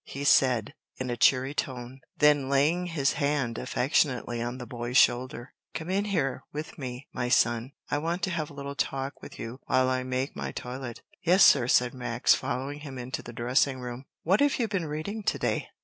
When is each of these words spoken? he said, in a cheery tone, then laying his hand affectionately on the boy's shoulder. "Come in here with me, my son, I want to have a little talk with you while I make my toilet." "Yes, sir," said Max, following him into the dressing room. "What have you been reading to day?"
he 0.03 0.23
said, 0.23 0.73
in 0.97 1.11
a 1.11 1.15
cheery 1.15 1.53
tone, 1.53 1.99
then 2.17 2.49
laying 2.49 2.87
his 2.87 3.13
hand 3.13 3.59
affectionately 3.59 4.41
on 4.41 4.57
the 4.57 4.65
boy's 4.65 4.97
shoulder. 4.97 5.53
"Come 5.75 5.91
in 5.91 6.05
here 6.05 6.43
with 6.51 6.75
me, 6.75 7.07
my 7.13 7.29
son, 7.29 7.73
I 7.91 7.99
want 7.99 8.23
to 8.23 8.31
have 8.31 8.49
a 8.49 8.53
little 8.55 8.73
talk 8.73 9.21
with 9.21 9.37
you 9.37 9.59
while 9.67 9.89
I 9.91 10.01
make 10.01 10.35
my 10.35 10.53
toilet." 10.53 11.03
"Yes, 11.21 11.43
sir," 11.43 11.67
said 11.67 11.93
Max, 11.93 12.33
following 12.33 12.79
him 12.79 12.97
into 12.97 13.21
the 13.21 13.31
dressing 13.31 13.79
room. 13.79 14.05
"What 14.23 14.39
have 14.39 14.57
you 14.57 14.67
been 14.67 14.85
reading 14.87 15.21
to 15.21 15.37
day?" 15.37 15.67